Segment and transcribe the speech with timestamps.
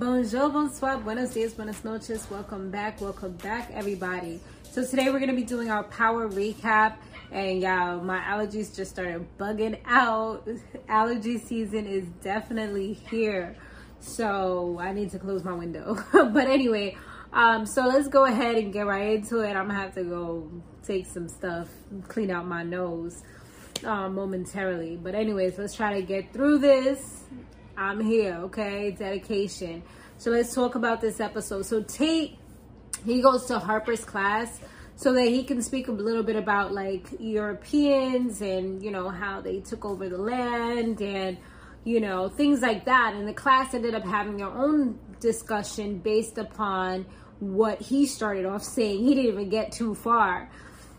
[0.00, 2.26] Bonjour, bonsoir, buenos dias, buenas noches.
[2.30, 4.40] Welcome back, welcome back, everybody.
[4.72, 6.96] So today we're gonna be doing our power recap,
[7.30, 10.48] and y'all, my allergies just started bugging out.
[10.88, 13.54] Allergy season is definitely here,
[13.98, 16.02] so I need to close my window.
[16.12, 16.96] but anyway,
[17.34, 19.50] um, so let's go ahead and get right into it.
[19.50, 20.50] I'm gonna have to go
[20.82, 21.68] take some stuff,
[22.08, 23.22] clean out my nose
[23.84, 24.96] uh, momentarily.
[24.96, 27.24] But anyways, let's try to get through this.
[27.80, 28.90] I'm here, okay?
[28.90, 29.82] Dedication.
[30.18, 31.64] So let's talk about this episode.
[31.64, 32.36] So Tate,
[33.06, 34.60] he goes to Harper's class
[34.96, 39.40] so that he can speak a little bit about like Europeans and you know how
[39.40, 41.38] they took over the land and
[41.84, 43.14] you know things like that.
[43.14, 47.06] And the class ended up having their own discussion based upon
[47.38, 49.02] what he started off saying.
[49.02, 50.50] He didn't even get too far.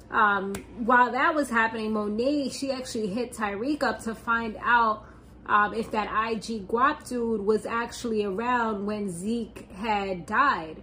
[0.10, 5.06] Um, while that was happening, Monet, she actually hit Tariq up to find out
[5.46, 10.82] um, if that IG guap dude was actually around when Zeke had died.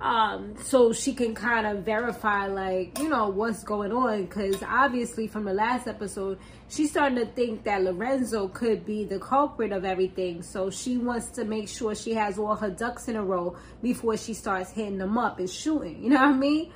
[0.00, 4.26] Um, so she can kind of verify, like, you know, what's going on.
[4.26, 9.18] Because obviously, from the last episode, she's starting to think that Lorenzo could be the
[9.18, 10.42] culprit of everything.
[10.42, 14.16] So she wants to make sure she has all her ducks in a row before
[14.16, 16.02] she starts hitting them up and shooting.
[16.08, 16.72] You know what I mean?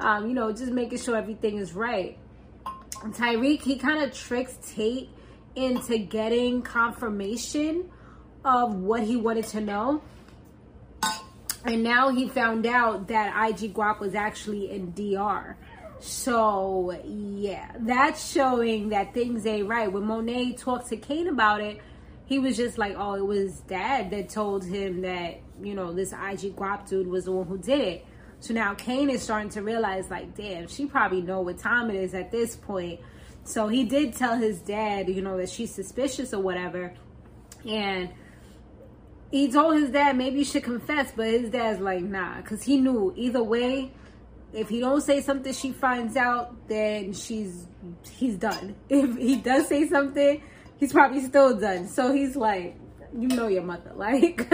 [0.00, 2.18] Um, you know, just making sure everything is right.
[3.10, 5.10] Tariq, he kind of tricks Tate
[5.56, 7.90] into getting confirmation
[8.44, 10.02] of what he wanted to know.
[11.64, 15.56] And now he found out that IG Guap was actually in DR.
[16.00, 19.90] So, yeah, that's showing that things ain't right.
[19.90, 21.80] When Monet talked to Cane about it,
[22.26, 26.12] he was just like, oh, it was dad that told him that, you know, this
[26.12, 28.06] IG Guap dude was the one who did it.
[28.40, 31.96] So now Cane is starting to realize, like, damn, she probably know what time it
[31.96, 33.00] is at this point.
[33.44, 36.94] So he did tell his dad, you know, that she's suspicious or whatever.
[37.68, 38.10] And
[39.30, 42.78] he told his dad maybe you should confess, but his dad's like, nah, because he
[42.78, 43.92] knew either way,
[44.52, 47.66] if he don't say something, she finds out, then she's
[48.12, 48.76] he's done.
[48.88, 50.42] If he does say something,
[50.76, 51.88] he's probably still done.
[51.88, 52.76] So he's like,
[53.16, 54.48] you know your mother, like,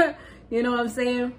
[0.51, 1.35] you know what I'm saying?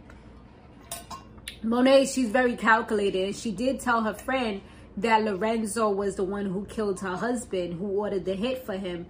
[1.64, 3.36] Monet, she's very calculated.
[3.36, 4.62] She did tell her friend
[4.98, 9.06] that Lorenzo was the one who killed her husband, who ordered the hit for him,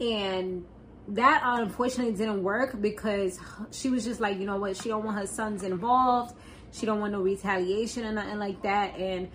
[0.00, 0.64] and
[1.08, 3.38] that unfortunately didn't work because
[3.70, 6.34] she was just like, you know what, she don't want her sons involved.
[6.72, 8.96] She don't want no retaliation or nothing like that.
[8.98, 9.28] And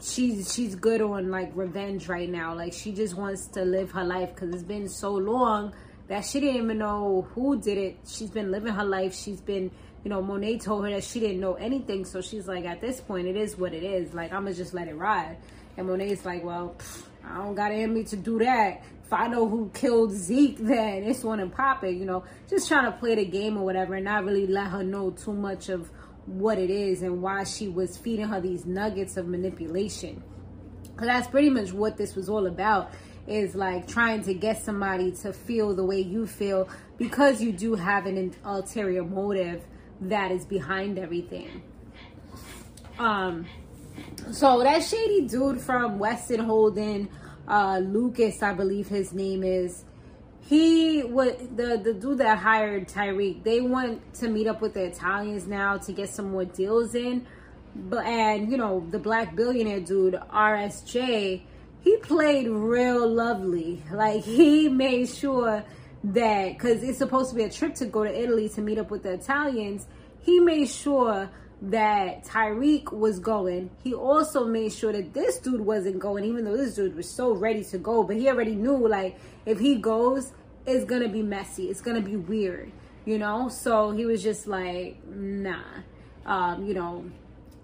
[0.00, 2.54] she's she's good on like revenge right now.
[2.54, 5.72] Like she just wants to live her life because it's been so long
[6.08, 7.98] that she didn't even know who did it.
[8.06, 9.14] She's been living her life.
[9.14, 9.70] She's been,
[10.06, 12.04] you know, Monet told her that she didn't know anything.
[12.04, 14.14] So she's like, at this point, it is what it is.
[14.14, 15.36] Like I'm gonna just let it ride.
[15.76, 19.26] And Monet's like, well, pff, I don't got in me to do that if I
[19.26, 22.96] know who killed Zeke, then it's one and pop it, you know, just trying to
[22.96, 25.90] play the game or whatever and not really let her know too much of
[26.26, 30.22] what it is and why she was feeding her these nuggets of manipulation.
[30.82, 32.92] Because that's pretty much what this was all about
[33.26, 37.74] is like trying to get somebody to feel the way you feel because you do
[37.74, 39.64] have an ulterior motive
[40.02, 41.62] that is behind everything.
[42.98, 43.46] Um,
[44.32, 47.08] so that shady dude from Weston Holden
[47.48, 49.84] uh, Lucas, I believe his name is.
[50.40, 53.42] He would the the dude that hired Tariq.
[53.42, 57.26] They want to meet up with the Italians now to get some more deals in.
[57.74, 61.42] But and you know the black billionaire dude RSJ,
[61.82, 63.82] he played real lovely.
[63.92, 65.64] Like he made sure
[66.04, 68.90] that because it's supposed to be a trip to go to Italy to meet up
[68.90, 69.86] with the Italians.
[70.20, 71.30] He made sure
[71.62, 73.70] that Tariq was going.
[73.82, 77.32] He also made sure that this dude wasn't going, even though this dude was so
[77.32, 78.02] ready to go.
[78.02, 80.32] But he already knew, like, if he goes,
[80.66, 81.70] it's gonna be messy.
[81.70, 82.72] It's gonna be weird,
[83.04, 83.48] you know.
[83.48, 85.62] So he was just like, nah.
[86.26, 87.04] Um, you know,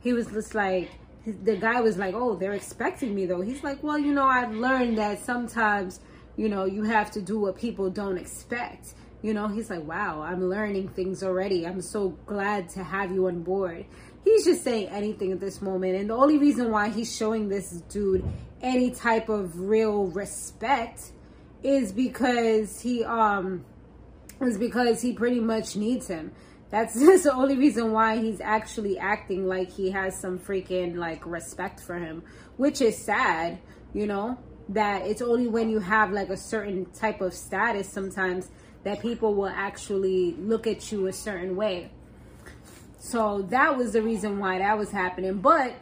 [0.00, 0.90] he was just like,
[1.26, 3.40] the guy was like, oh, they're expecting me though.
[3.40, 6.00] He's like, well, you know, I've learned that sometimes,
[6.36, 8.94] you know, you have to do what people don't expect.
[9.22, 11.66] You know, he's like, wow, I'm learning things already.
[11.66, 13.86] I'm so glad to have you on board.
[14.24, 15.96] He's just saying anything at this moment.
[15.96, 18.24] And the only reason why he's showing this dude
[18.60, 21.12] any type of real respect
[21.62, 23.64] is because he, um,
[24.40, 26.32] is because he pretty much needs him.
[26.70, 31.24] That's just the only reason why he's actually acting like he has some freaking like
[31.26, 32.24] respect for him,
[32.56, 33.58] which is sad,
[33.92, 34.38] you know,
[34.68, 38.48] that it's only when you have like a certain type of status sometimes
[38.84, 41.90] that people will actually look at you a certain way.
[42.98, 45.38] So that was the reason why that was happening.
[45.38, 45.74] But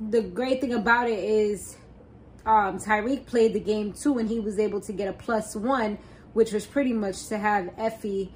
[0.00, 1.76] the great thing about it is
[2.44, 5.98] um, Tariq played the game too, and he was able to get a plus one,
[6.32, 8.32] which was pretty much to have Effie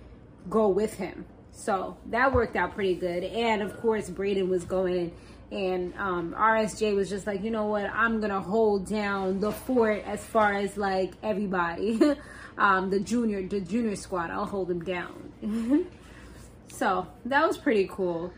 [0.48, 1.26] go with him.
[1.52, 3.24] So that worked out pretty good.
[3.24, 5.12] And of course, Brayden was going in
[5.52, 10.04] and um, RSJ was just like, you know what, I'm gonna hold down the fort
[10.06, 12.00] as far as like everybody,
[12.58, 14.30] um, the junior, the junior squad.
[14.30, 15.32] I'll hold them down.
[16.68, 18.32] so that was pretty cool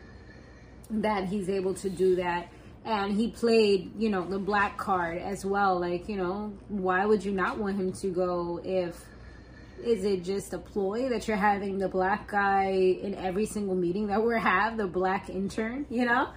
[0.91, 2.49] that he's able to do that.
[2.85, 5.79] And he played, you know, the black card as well.
[5.79, 9.01] Like, you know, why would you not want him to go if
[9.85, 14.09] is it just a ploy that you're having the black guy in every single meeting
[14.09, 16.29] that we have, the black intern, you know?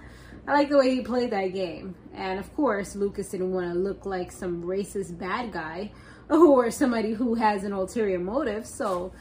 [0.48, 1.96] I like the way he played that game.
[2.14, 5.90] And of course, Lucas didn't want to look like some racist bad guy
[6.30, 9.12] or somebody who has an ulterior motive, so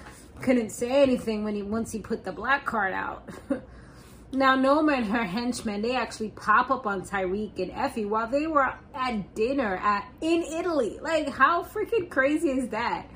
[0.41, 3.27] couldn't say anything when he once he put the black card out.
[4.33, 8.45] now Noma and her henchmen, they actually pop up on Tariq and Effie while they
[8.45, 10.99] were at dinner at in Italy.
[11.01, 13.07] Like how freaking crazy is that?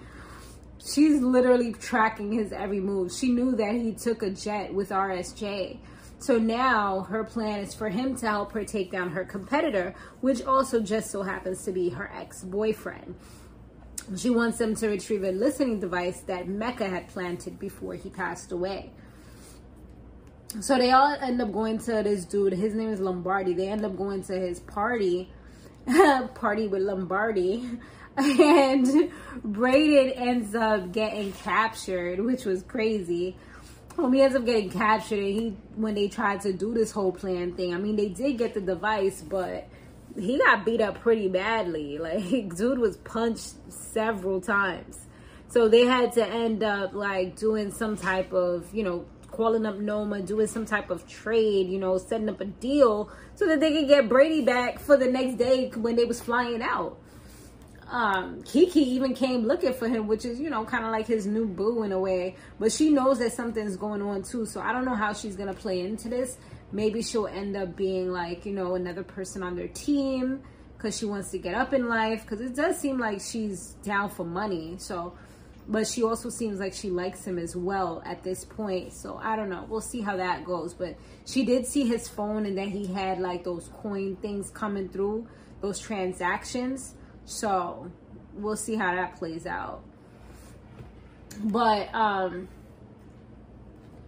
[0.83, 3.11] She's literally tracking his every move.
[3.11, 5.77] She knew that he took a jet with RSJ.
[6.19, 10.43] So now her plan is for him to help her take down her competitor, which
[10.43, 13.15] also just so happens to be her ex boyfriend.
[14.17, 18.51] She wants him to retrieve a listening device that Mecca had planted before he passed
[18.51, 18.91] away.
[20.59, 22.53] So they all end up going to this dude.
[22.53, 23.53] His name is Lombardi.
[23.53, 25.31] They end up going to his party,
[26.35, 27.69] party with Lombardi.
[28.17, 29.11] And
[29.47, 33.37] Brayden ends up getting captured, which was crazy
[34.07, 37.53] he ends up getting captured and he when they tried to do this whole plan
[37.53, 39.67] thing i mean they did get the device but
[40.17, 41.97] he got beat up pretty badly.
[42.09, 45.05] Like dude was punched several times.
[45.49, 49.77] So they had to end up like doing some type of you know calling up
[49.77, 53.71] noma doing some type of trade you know setting up a deal so that they
[53.71, 56.97] could get brady back for the next day when they was flying out
[57.89, 61.25] um, Kiki even came looking for him, which is, you know, kind of like his
[61.25, 62.35] new boo in a way.
[62.59, 64.45] But she knows that something's going on too.
[64.45, 66.37] So I don't know how she's going to play into this.
[66.71, 70.41] Maybe she'll end up being like, you know, another person on their team
[70.77, 72.21] because she wants to get up in life.
[72.21, 74.75] Because it does seem like she's down for money.
[74.77, 75.13] So,
[75.67, 78.93] but she also seems like she likes him as well at this point.
[78.93, 79.65] So I don't know.
[79.67, 80.75] We'll see how that goes.
[80.75, 80.95] But
[81.25, 85.27] she did see his phone and that he had like those coin things coming through,
[85.61, 86.93] those transactions.
[87.29, 87.91] So
[88.33, 89.83] we'll see how that plays out.
[91.43, 92.47] But um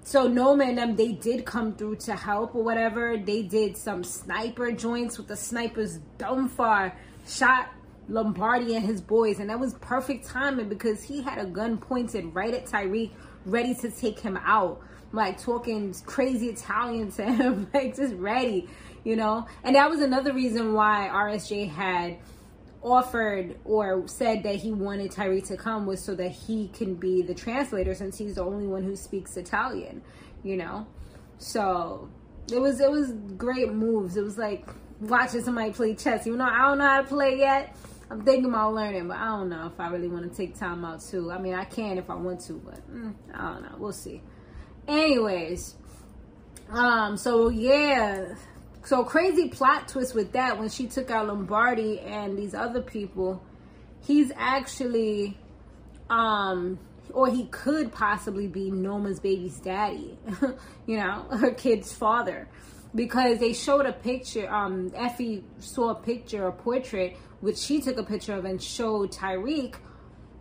[0.03, 3.18] so Noma and them they did come through to help or whatever.
[3.18, 6.97] They did some sniper joints with the snipers dumb far
[7.27, 7.69] shot
[8.09, 12.33] Lombardi and his boys, and that was perfect timing because he had a gun pointed
[12.33, 13.12] right at Tariq,
[13.45, 14.81] ready to take him out.
[15.13, 18.68] Like talking crazy Italian to him, like just ready,
[19.03, 19.45] you know.
[19.63, 22.18] And that was another reason why RSJ had
[22.83, 27.22] offered or said that he wanted Tariq to come was so that he can be
[27.22, 30.01] the translator since he's the only one who speaks Italian,
[30.44, 30.88] you know?
[31.38, 32.10] So
[32.51, 34.18] it was it was great moves.
[34.18, 34.68] It was like
[35.00, 36.28] watching somebody play chess.
[36.28, 37.75] Even though I don't know how to play yet,
[38.10, 40.83] I'm thinking about learning, but I don't know if I really want to take time
[40.83, 41.31] out too.
[41.31, 43.75] I mean, I can if I want to, but mm, I don't know.
[43.78, 44.22] We'll see.
[44.88, 45.75] Anyways,
[46.69, 48.36] um, so yeah,
[48.83, 53.44] so crazy plot twist with that when she took out Lombardi and these other people,
[54.01, 55.38] he's actually
[56.10, 56.80] um
[57.13, 60.18] or he could possibly be Noma's baby's daddy,
[60.86, 62.48] you know, her kid's father.
[62.94, 67.97] Because they showed a picture, um, Effie saw a picture, a portrait, which she took
[67.97, 69.76] a picture of and showed Tariq,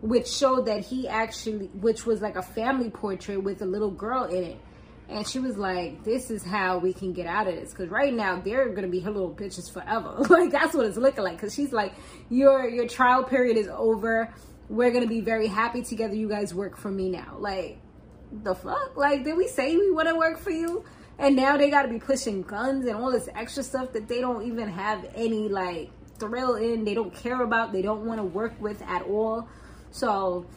[0.01, 4.25] which showed that he actually, which was like a family portrait with a little girl
[4.25, 4.57] in it
[5.11, 8.13] and she was like, "This is how we can get out of this." Because right
[8.13, 10.15] now they're gonna be her little bitches forever.
[10.29, 11.37] like that's what it's looking like.
[11.37, 11.93] Because she's like,
[12.29, 14.33] "Your your trial period is over.
[14.69, 16.15] We're gonna be very happy together.
[16.15, 17.79] You guys work for me now." Like
[18.31, 18.95] the fuck?
[18.95, 20.85] Like did we say we want to work for you?
[21.19, 24.21] And now they got to be pushing guns and all this extra stuff that they
[24.21, 26.83] don't even have any like thrill in.
[26.83, 27.73] They don't care about.
[27.73, 29.47] They don't want to work with at all.
[29.91, 30.47] So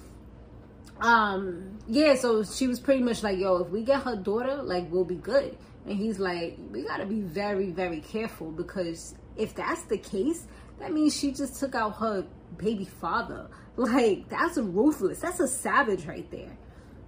[1.04, 4.90] um yeah so she was pretty much like yo if we get her daughter like
[4.90, 5.56] we'll be good.
[5.86, 10.46] And he's like we gotta be very very careful because if that's the case
[10.80, 13.48] that means she just took out her baby father.
[13.76, 15.18] Like that's ruthless.
[15.18, 16.56] That's a savage right there.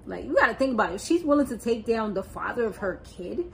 [0.05, 0.97] Like you gotta think about it.
[0.97, 3.53] If she's willing to take down the father of her kid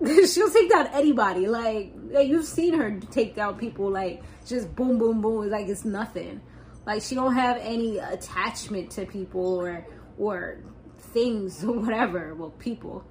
[0.26, 1.46] she'll take down anybody.
[1.46, 5.48] Like you've seen her take down people like just boom boom boom.
[5.48, 6.40] Like it's nothing
[6.86, 9.86] like she don't have any attachment to people or
[10.18, 10.58] or
[10.98, 12.34] things or whatever.
[12.34, 13.04] Well, people.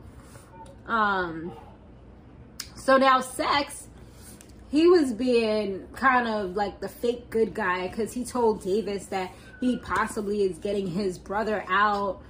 [0.87, 1.53] Um.
[2.75, 3.87] So now Saxe,
[4.69, 9.31] he was being kind of like the fake good guy because he told Davis that
[9.61, 12.21] he possibly is getting his brother out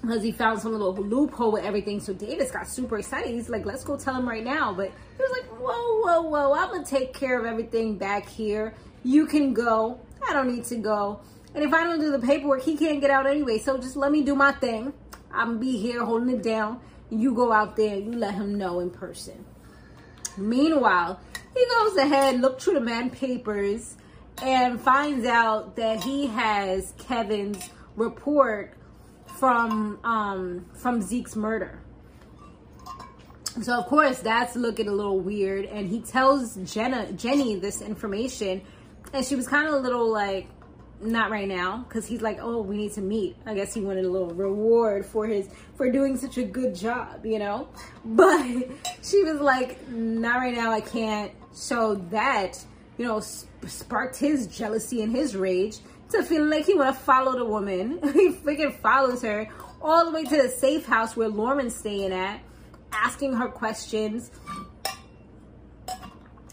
[0.00, 2.00] because he found some little loophole with everything.
[2.00, 3.32] So Davis got super excited.
[3.32, 4.72] He's like, let's go tell him right now.
[4.72, 8.28] But he was like, whoa, whoa, whoa, I'm going to take care of everything back
[8.28, 8.74] here.
[9.04, 10.00] You can go.
[10.28, 11.20] I don't need to go.
[11.54, 13.58] And if I don't do the paperwork, he can't get out anyway.
[13.58, 14.92] So just let me do my thing.
[15.32, 16.80] I'm going to be here holding it down.
[17.10, 19.44] You go out there you let him know in person.
[20.36, 21.20] Meanwhile,
[21.54, 23.96] he goes ahead, look through the man papers,
[24.42, 28.74] and finds out that he has Kevin's report
[29.38, 31.80] from um from Zeke's murder.
[33.62, 38.62] So of course that's looking a little weird and he tells Jenna Jenny this information
[39.12, 40.48] and she was kind of a little like
[41.00, 43.36] not right now because he's like oh we need to meet.
[43.46, 47.24] I guess he wanted a little reward for his for doing such a good job
[47.24, 47.68] you know?
[48.04, 48.44] But
[49.02, 51.32] she was like not right now i can't.
[51.52, 52.64] So that
[52.96, 55.78] you know sparked his jealousy and his rage
[56.10, 58.00] to feeling like he want to follow the woman.
[58.12, 59.48] he freaking follows her
[59.80, 62.40] all the way to the safe house where Lauren's staying at,
[62.92, 64.30] asking her questions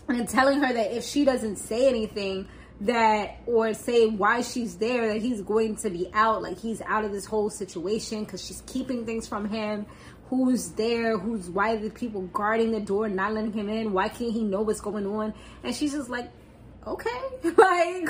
[0.07, 2.47] and telling her that if she doesn't say anything,
[2.81, 7.05] that or say why she's there that he's going to be out like he's out
[7.05, 9.85] of this whole situation because she's keeping things from him.
[10.29, 11.17] Who's there?
[11.17, 13.93] Who's why the people guarding the door not letting him in?
[13.93, 15.33] Why can't he know what's going on?
[15.63, 16.31] And she's just like
[16.87, 17.09] okay.
[17.57, 18.09] Like,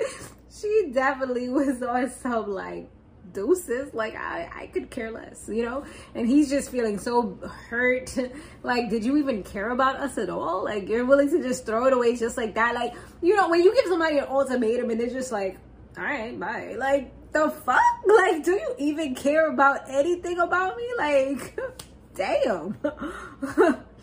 [0.50, 2.88] she definitely was on some like
[3.32, 3.92] deuces.
[3.94, 5.84] Like, I, I could care less, you know?
[6.14, 7.38] And he's just feeling so
[7.68, 8.16] hurt.
[8.62, 10.64] Like, did you even care about us at all?
[10.64, 12.74] Like, you're willing to just throw it away just like that.
[12.74, 15.56] Like, you know, when you give somebody an ultimatum and they're just like,
[15.96, 16.74] all right, bye.
[16.76, 17.80] Like, the fuck?
[18.06, 20.88] Like, do you even care about anything about me?
[20.98, 21.58] Like,
[22.16, 22.76] damn.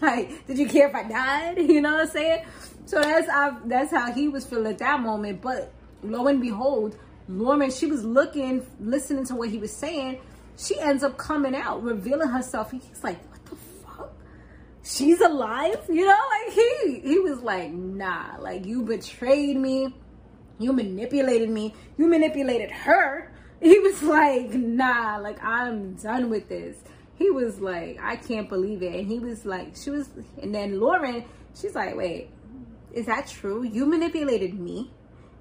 [0.15, 1.57] like, did you care if I died?
[1.73, 2.45] You know what I'm saying?
[2.85, 5.41] So that's how, that's how he was feeling at that moment.
[5.41, 5.71] But
[6.03, 10.19] lo and behold, Noma, she was looking, listening to what he was saying.
[10.57, 12.71] She ends up coming out, revealing herself.
[12.71, 14.13] He's like, what the fuck?
[14.83, 15.79] She's alive?
[15.89, 19.95] You know, like he he was like, nah, like you betrayed me.
[20.59, 21.73] You manipulated me.
[21.97, 23.29] You manipulated her.
[23.63, 26.75] He was like, nah, like I'm done with this
[27.15, 28.95] he was like, I can't believe it.
[28.95, 30.09] And he was like, she was,
[30.41, 31.23] and then Lauren,
[31.59, 32.29] she's like, wait,
[32.93, 33.63] is that true?
[33.63, 34.91] You manipulated me?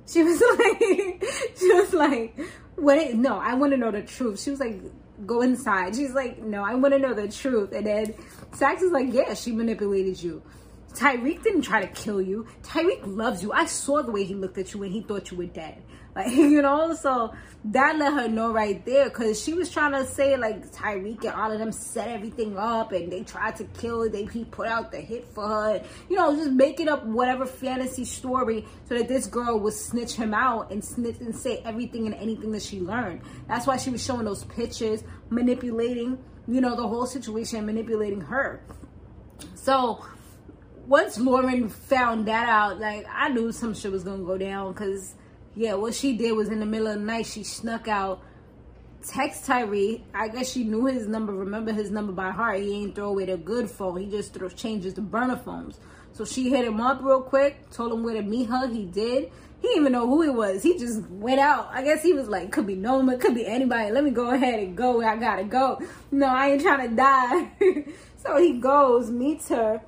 [0.07, 1.25] She was like,
[1.59, 2.39] she was like,
[2.77, 3.15] what?
[3.15, 4.41] No, I want to know the truth.
[4.41, 4.81] She was like,
[5.27, 5.95] go inside.
[5.95, 7.73] She's like, no, I want to know the truth.
[7.73, 8.15] And then
[8.53, 10.43] Saxe is like, yeah, she manipulated you.
[10.95, 12.47] Tariq didn't try to kill you.
[12.63, 13.53] Tariq loves you.
[13.53, 15.83] I saw the way he looked at you when he thought you were dead.
[16.17, 17.33] Like, you know, so
[17.65, 21.35] that let her know right there because she was trying to say, like, Tariq and
[21.35, 24.11] all of them set everything up and they tried to kill.
[24.11, 25.83] They, he put out the hit for her.
[26.11, 30.35] You know, just making up whatever fantasy story so that this girl would snitch him
[30.35, 33.23] out and snitch and say everything and anything that she learned.
[33.49, 38.63] That's why she was showing those pictures, manipulating, you know, the whole situation, manipulating her.
[39.55, 40.05] So,
[40.87, 45.15] once Lauren found that out, like I knew some shit was gonna go down because
[45.55, 48.23] yeah, what she did was in the middle of the night she snuck out,
[49.07, 50.03] text Tariq.
[50.15, 52.61] I guess she knew his number, remember his number by heart.
[52.61, 53.99] He ain't throw away the good phone.
[53.99, 55.79] He just throw changes the burner phones.
[56.13, 58.67] So she hit him up real quick, told him where to meet her.
[58.69, 59.31] He did.
[59.61, 60.63] He didn't even know who he was.
[60.63, 61.69] He just went out.
[61.71, 63.91] I guess he was like, could be Noma, could be anybody.
[63.93, 65.03] Let me go ahead and go.
[65.03, 65.81] I gotta go.
[66.11, 67.85] No, I ain't trying to die.
[68.17, 69.81] so he goes, meets her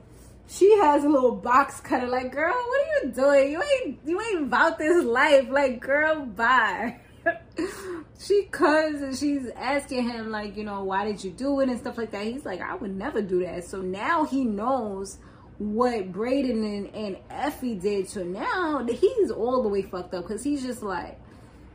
[0.48, 2.06] she has a little box cutter.
[2.06, 3.52] Like, girl, what are you doing?
[3.52, 5.48] You ain't you ain't about this life.
[5.50, 7.00] Like, girl, bye.
[8.18, 11.78] she comes and she's asking him, like, you know, why did you do it and
[11.78, 12.24] stuff like that.
[12.24, 13.64] He's like, I would never do that.
[13.64, 15.18] So now he knows
[15.58, 18.08] what Brayden and, and Effie did.
[18.08, 21.18] So now he's all the way fucked up because he's just like,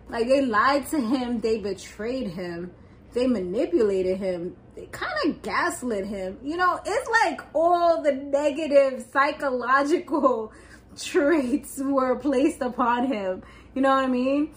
[0.09, 2.71] like they lied to him, they betrayed him,
[3.13, 4.55] they manipulated him
[4.87, 6.37] kind of gaslit him.
[6.43, 10.51] You know, it's like all the negative psychological
[10.97, 13.43] traits were placed upon him.
[13.73, 14.51] You know what I mean?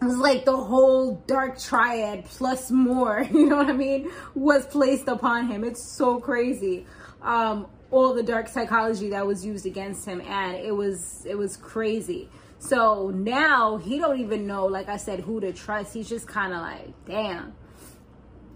[0.00, 4.66] It was like the whole dark triad plus more, you know what I mean, was
[4.66, 5.64] placed upon him.
[5.64, 6.86] It's so crazy.
[7.22, 11.56] Um, all the dark psychology that was used against him and it was it was
[11.56, 12.28] crazy.
[12.60, 15.94] So now he don't even know, like I said, who to trust.
[15.94, 17.54] He's just kind of like, damn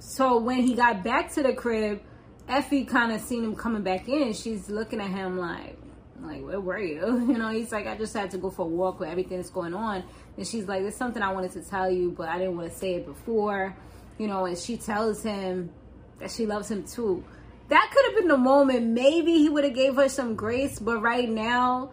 [0.04, 2.02] so when he got back to the crib,
[2.48, 4.32] Effie kind of seen him coming back in.
[4.32, 5.78] She's looking at him like,
[6.20, 7.24] like, where were you?
[7.28, 9.48] You know, he's like, I just had to go for a walk with everything that's
[9.48, 10.02] going on.
[10.36, 12.76] And she's like, there's something I wanted to tell you, but I didn't want to
[12.76, 13.74] say it before.
[14.18, 15.70] You know, and she tells him
[16.18, 17.24] that she loves him too.
[17.68, 18.88] That could have been the moment.
[18.88, 21.92] Maybe he would have gave her some grace, but right now,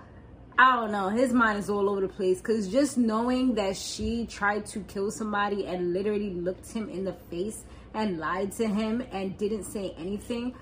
[0.58, 1.10] I don't know.
[1.10, 5.12] His mind is all over the place because just knowing that she tried to kill
[5.12, 7.64] somebody and literally looked him in the face
[7.94, 10.56] and lied to him and didn't say anything.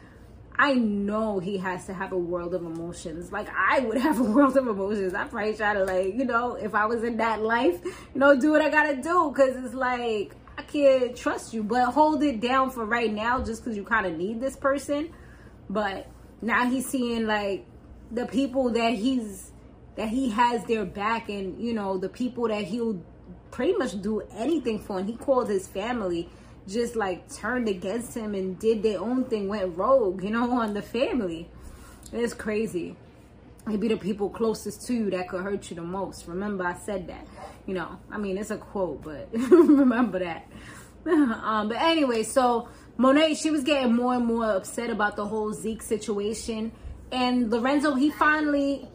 [0.59, 3.31] I know he has to have a world of emotions.
[3.31, 5.13] Like I would have a world of emotions.
[5.13, 8.39] I probably try to like, you know, if I was in that life, you know,
[8.39, 9.31] do what I gotta do.
[9.35, 13.63] Cause it's like, I can't trust you, but hold it down for right now just
[13.63, 15.13] cause you kind of need this person.
[15.69, 16.07] But
[16.41, 17.65] now he's seeing like
[18.11, 19.51] the people that he's
[19.95, 23.01] that he has their back and you know the people that he'll
[23.51, 26.29] pretty much do anything for and he called his family
[26.67, 30.73] just like turned against him and did their own thing went rogue you know on
[30.73, 31.49] the family.
[32.11, 32.95] It's crazy.
[33.67, 36.27] It'd be the people closest to you that could hurt you the most.
[36.27, 37.27] Remember i said that
[37.65, 37.97] you know.
[38.11, 40.47] I mean it's a quote but remember that.
[41.05, 45.53] Um but anyway so monet she was getting more and more upset about the whole
[45.53, 46.71] zeke situation.
[47.11, 48.89] And lorenzo he finally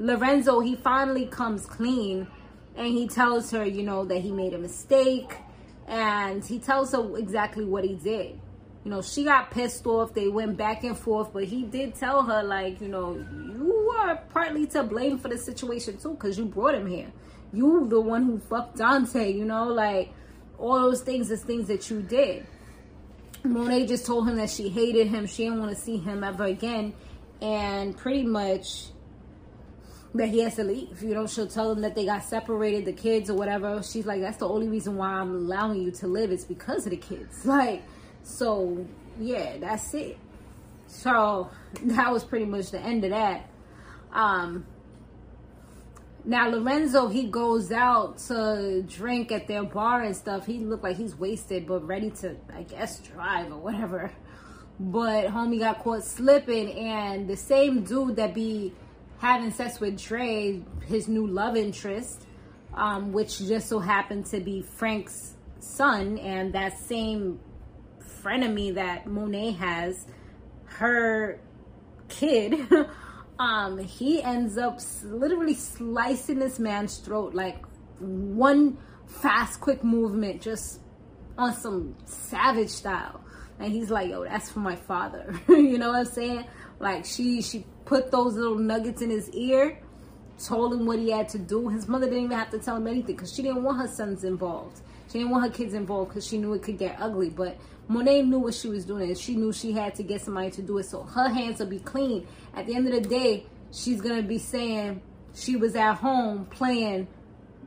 [0.00, 2.26] Lorenzo, he finally comes clean
[2.74, 5.36] and he tells her, you know, that he made a mistake
[5.90, 8.40] and he tells her exactly what he did.
[8.84, 10.14] You know, she got pissed off.
[10.14, 14.16] They went back and forth, but he did tell her, like, you know, you are
[14.32, 17.12] partly to blame for the situation too because you brought him here.
[17.52, 20.14] You the one who fucked Dante, you know, like
[20.58, 22.46] all those things is things that you did.
[23.42, 25.26] Monet just told him that she hated him.
[25.26, 26.94] She didn't want to see him ever again.
[27.42, 28.86] And pretty much
[30.14, 31.02] that he has to leave.
[31.02, 33.82] You know, she'll tell them that they got separated, the kids or whatever.
[33.82, 36.30] She's like, that's the only reason why I'm allowing you to live.
[36.32, 37.44] It's because of the kids.
[37.50, 37.82] Like,
[38.22, 38.86] so
[39.18, 40.18] yeah, that's it.
[40.86, 41.50] So
[41.84, 43.48] that was pretty much the end of that.
[44.12, 44.66] Um,
[46.24, 50.46] now Lorenzo, he goes out to drink at their bar and stuff.
[50.46, 54.12] He looked like he's wasted, but ready to, I guess, drive or whatever.
[54.78, 58.72] But homie got caught slipping, and the same dude that be
[59.20, 62.26] having sex with Dre, his new love interest,
[62.74, 67.38] um, which just so happened to be Frank's son, and that same
[68.22, 70.06] frenemy that Monet has,
[70.64, 71.38] her
[72.08, 72.66] kid,
[73.38, 77.64] um, he ends up literally slicing this man's throat like
[77.98, 80.80] one fast, quick movement, just
[81.36, 83.20] on some savage style.
[83.58, 85.38] And he's like, yo, that's for my father.
[85.48, 86.46] you know what I'm saying?
[86.78, 89.78] Like she she put those little nuggets in his ear,
[90.44, 91.68] told him what he had to do.
[91.68, 94.24] His mother didn't even have to tell him anything because she didn't want her sons
[94.24, 94.80] involved.
[95.08, 97.30] She didn't want her kids involved because she knew it could get ugly.
[97.30, 100.50] But Monet knew what she was doing and she knew she had to get somebody
[100.52, 102.26] to do it so her hands will be clean.
[102.54, 105.02] At the end of the day, she's gonna be saying
[105.34, 107.08] she was at home playing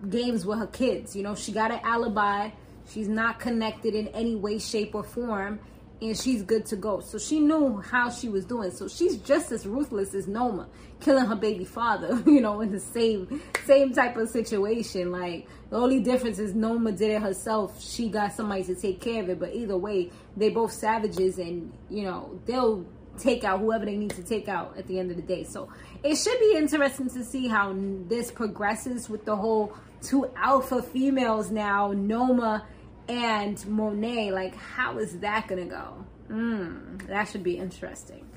[0.10, 1.16] games with her kids.
[1.16, 2.52] You know, she got an alibi.
[2.90, 5.60] She's not connected in any way, shape, or form
[6.02, 7.00] and she's good to go.
[7.00, 8.72] So she knew how she was doing.
[8.72, 10.68] So she's just as ruthless as Noma,
[11.00, 15.12] killing her baby father, you know, in the same same type of situation.
[15.12, 17.82] Like the only difference is Noma did it herself.
[17.82, 19.40] She got somebody to take care of it.
[19.40, 22.86] But either way, they both savages and you know, they'll
[23.18, 25.44] take out whoever they need to take out at the end of the day.
[25.44, 25.70] So
[26.04, 27.74] it should be interesting to see how
[28.08, 32.66] this progresses with the whole two alpha females now, Noma
[33.08, 34.32] and Monet.
[34.32, 36.06] Like, how is that gonna go?
[36.30, 38.28] Mm, that should be interesting.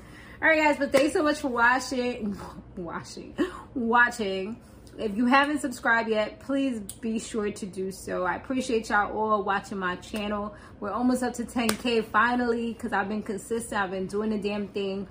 [0.41, 2.37] All right, guys, but thanks so much for watching,
[2.75, 3.35] watching,
[3.73, 4.61] watching.
[4.99, 8.23] If you haven't subscribed yet, please be sure to do so.
[8.23, 10.55] I appreciate y'all all watching my channel.
[10.79, 13.79] We're almost up to 10K finally because I've been consistent.
[13.79, 15.07] I've been doing the damn thing.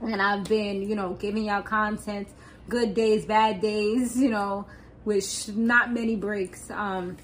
[0.00, 2.28] And I've been, you know, giving y'all content,
[2.68, 4.66] good days, bad days, you know,
[5.04, 6.70] with not many breaks.
[6.70, 7.16] Um,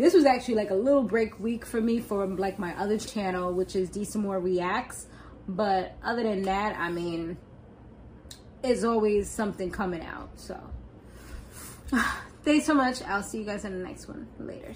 [0.00, 3.52] this was actually like a little break week for me for like my other channel,
[3.52, 5.06] which is Decent More Reacts.
[5.46, 7.36] But other than that, I mean,
[8.62, 10.30] it's always something coming out.
[10.36, 10.58] So,
[12.44, 13.02] thanks so much.
[13.02, 14.28] I'll see you guys in the next one.
[14.38, 14.72] Later.